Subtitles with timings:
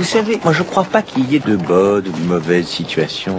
[0.00, 3.38] Vous savez, moi je crois pas qu'il y ait de bonnes ou de mauvaises situations.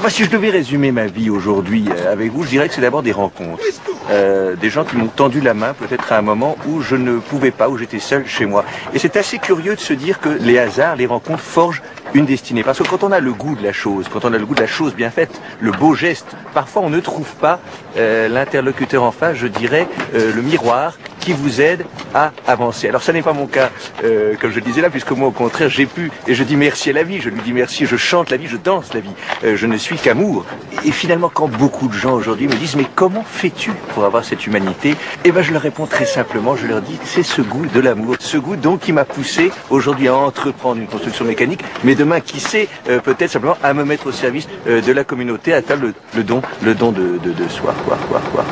[0.00, 2.80] Moi, si je devais résumer ma vie aujourd'hui euh, avec vous, je dirais que c'est
[2.80, 3.62] d'abord des rencontres.
[4.10, 7.20] Euh, des gens qui m'ont tendu la main peut-être à un moment où je ne
[7.20, 8.64] pouvais pas, où j'étais seul chez moi.
[8.92, 11.80] Et c'est assez curieux de se dire que les hasards, les rencontres forgent
[12.12, 12.64] une destinée.
[12.64, 14.56] Parce que quand on a le goût de la chose, quand on a le goût
[14.56, 17.60] de la chose bien faite, le beau geste, parfois on ne trouve pas
[17.96, 19.86] euh, l'interlocuteur en face, je dirais,
[20.16, 21.84] euh, le miroir qui vous aide
[22.14, 22.88] à avancer.
[22.88, 23.70] Alors ça n'est pas mon cas,
[24.04, 26.56] euh, comme je le disais là, puisque moi au contraire j'ai pu, et je dis
[26.56, 29.00] merci à la vie, je lui dis merci, je chante la vie, je danse la
[29.00, 29.10] vie,
[29.44, 30.44] Euh, je ne suis qu'amour.
[30.84, 34.46] Et finalement quand beaucoup de gens aujourd'hui me disent mais comment fais-tu pour avoir cette
[34.46, 34.96] humanité?
[35.24, 38.16] Eh ben je leur réponds très simplement, je leur dis c'est ce goût de l'amour,
[38.18, 42.40] ce goût donc qui m'a poussé aujourd'hui à entreprendre une construction mécanique, mais demain qui
[42.40, 45.76] sait euh, peut-être simplement à me mettre au service euh, de la communauté, à faire
[45.76, 48.44] le, le don, le don de, de, de soi, quoi, quoi, quoi.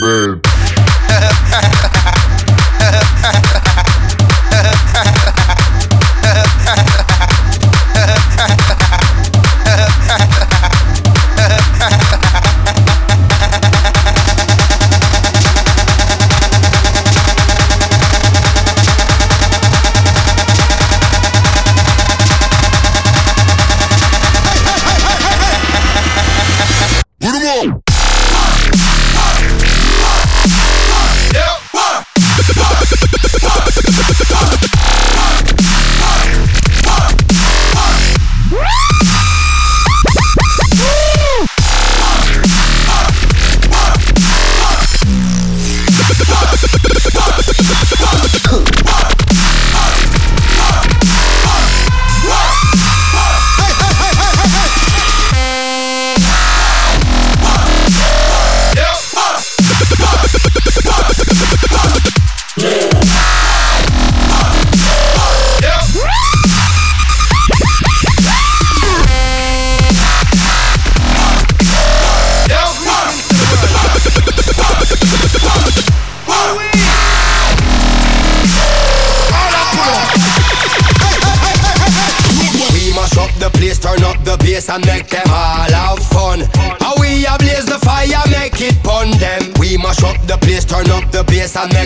[0.00, 0.49] bed.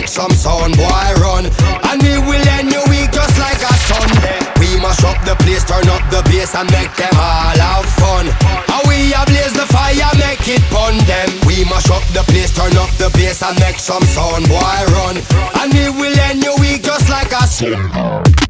[0.05, 1.45] Make some sound, boy run.
[1.89, 4.37] And we will end your week just like a Sunday.
[4.61, 8.25] We mash up the place, turn up the bass and make them all have fun.
[8.69, 11.29] How we blaze the fire, make it pun them.
[11.47, 15.17] We mash up the place, turn up the bass and make some sound, boy run.
[15.59, 18.45] And we will end your week just like a Sunday.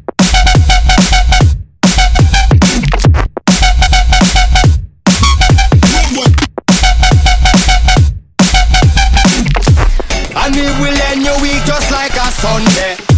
[11.16, 13.15] when you eat just like a Sunday.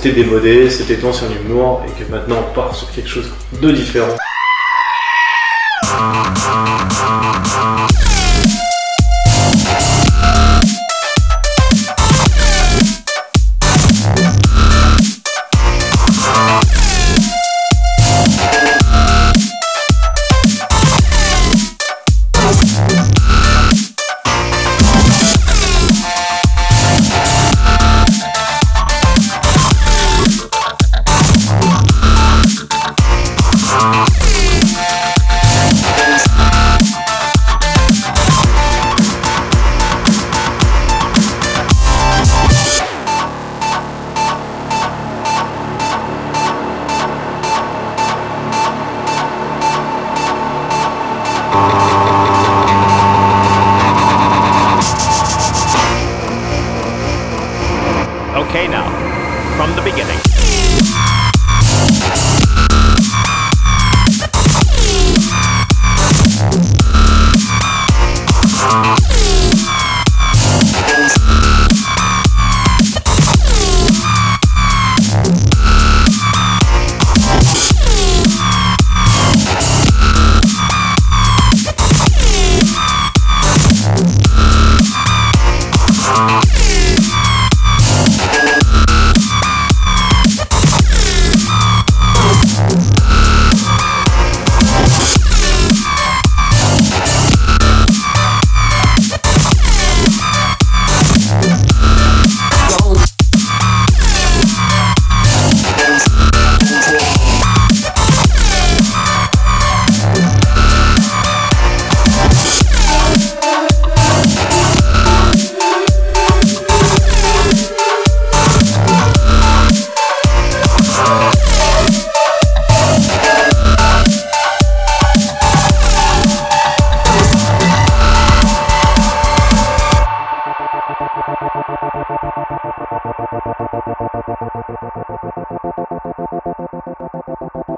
[0.00, 3.72] c'était démodé, c'était tant sur humour et que maintenant on part sur quelque chose de
[3.72, 4.14] différent.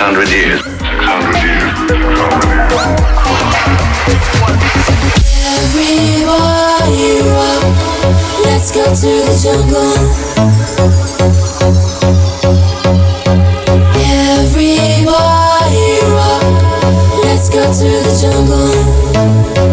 [0.00, 0.62] 600 years.
[0.62, 1.76] 600 years.
[1.76, 2.48] 600
[6.96, 7.30] years.
[8.46, 9.92] Let's go to the jungle.
[14.40, 16.48] Everybody rock.
[17.22, 19.69] Let's go to the jungle.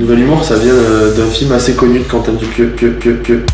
[0.00, 2.72] Nouvelle Humour, ça vient euh, d'un film assez connu de Quentin Dupieux.
[2.76, 3.44] Pieux, pieux, pieux.